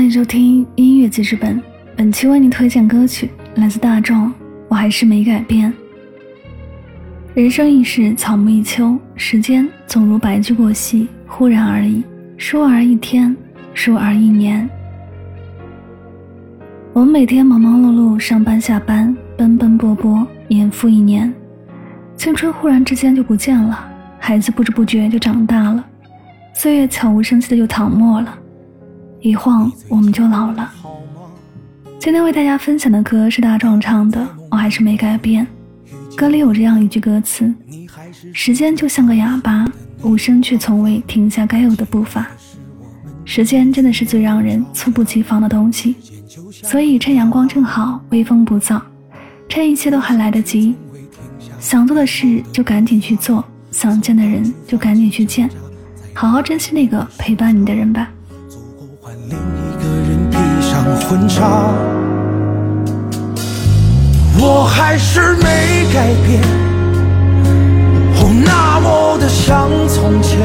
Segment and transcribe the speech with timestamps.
[0.00, 1.62] 欢迎收听音乐记事本，
[1.94, 4.32] 本期为您推荐歌曲来自大众，
[4.66, 5.70] 我还是没改变。
[7.34, 12.02] 人生一世，草木一秋，时间总如白驹过隙，忽然而已，
[12.38, 13.36] 倏而一天，
[13.74, 14.66] 倏而一年。
[16.94, 21.30] 我们每天忙忙碌碌，上班下班，奔奔波波，年复一年，
[22.16, 23.86] 青春忽然之间就不见了，
[24.18, 25.84] 孩子不知不觉就长大了，
[26.54, 28.38] 岁月悄无声息的就淌没了。
[29.22, 30.72] 一晃我们就老了。
[31.98, 34.20] 今天为大家分享的歌是大壮唱的
[34.50, 35.46] 《我还是没改变》。
[36.16, 37.52] 歌里有这样一句歌词
[38.32, 39.66] ：“时间就像个哑巴，
[40.02, 42.26] 无声却从未停下该有的步伐。”
[43.26, 45.94] 时间真的是最让人猝不及防的东西，
[46.50, 48.80] 所以趁阳光正好，微风不燥，
[49.48, 50.74] 趁一切都还来得及，
[51.58, 55.48] 想做的事就赶紧去做，想见的人就赶紧去见，
[56.14, 58.10] 好好珍惜那个陪伴你的人吧。
[59.28, 61.40] 另一个人披上婚纱，
[64.38, 66.40] 我还是没改变，
[68.16, 70.38] 哦，那么的像从前，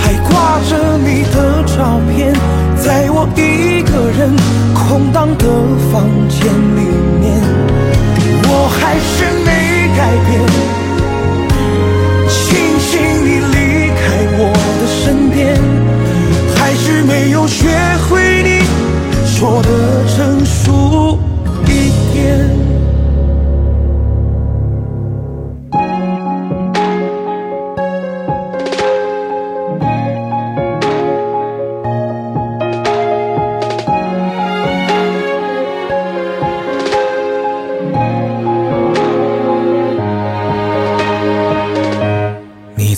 [0.00, 2.32] 还挂着你的照片，
[2.76, 4.34] 在我一个人
[4.74, 5.44] 空荡的
[5.92, 6.80] 房间里
[7.20, 7.40] 面，
[8.44, 9.48] 我还是没
[9.96, 10.40] 改变，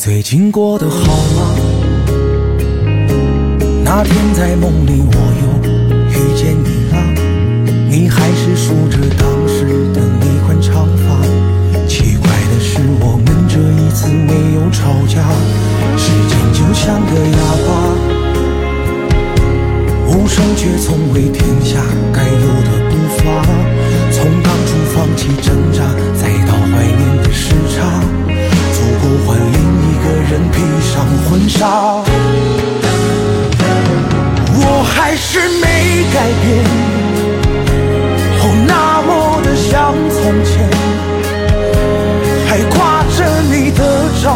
[0.03, 1.55] 最近过得好吗？
[3.85, 5.45] 那天在梦里，我又。
[6.09, 6.97] 遇见你了，
[7.87, 11.21] 你还是梳着当时的那款长发。
[11.87, 15.21] 奇怪的是，我们这一次没有吵架，
[15.99, 17.71] 时间就像个哑巴，
[20.09, 21.77] 无声却从未停下
[22.11, 22.70] 该有的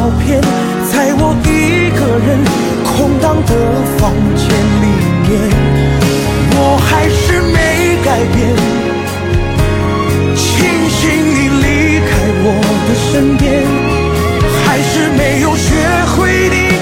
[0.05, 0.39] 照片，
[0.93, 2.37] 在我一个人
[2.85, 3.51] 空荡的
[3.97, 4.45] 房间
[4.83, 4.87] 里
[5.25, 5.33] 面。
[6.53, 7.57] 我还是没
[8.05, 8.37] 改变，
[10.37, 10.45] 庆
[10.91, 11.65] 幸你离
[12.05, 12.13] 开
[12.45, 12.47] 我
[12.85, 13.65] 的身边，
[14.67, 15.73] 还是没有学
[16.13, 16.77] 会你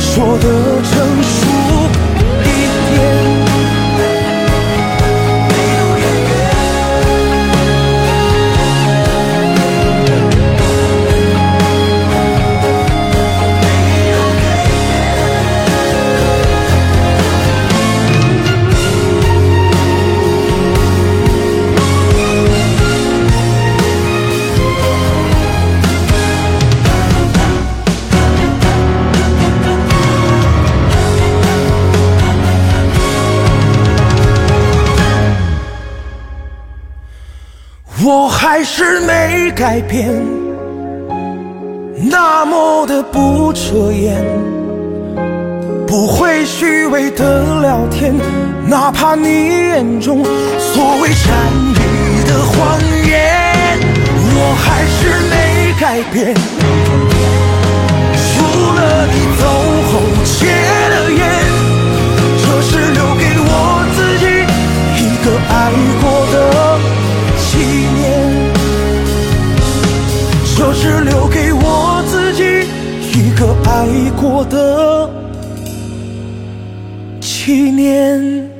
[0.00, 0.44] 说的
[0.82, 0.90] 成
[38.06, 40.12] 我还是没改变，
[42.10, 44.22] 那么的不遮掩，
[45.86, 48.14] 不会虚伪的聊天，
[48.68, 50.22] 哪怕你眼中
[50.58, 51.34] 所谓善
[51.72, 52.78] 意的谎
[53.08, 53.80] 言。
[54.36, 56.34] 我还是没改变，
[70.84, 72.68] 只留给我自己
[73.18, 73.86] 一个爱
[74.20, 75.08] 过的
[77.22, 78.54] 纪念。